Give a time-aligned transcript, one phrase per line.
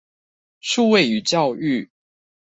[0.61, 1.91] 數位與教育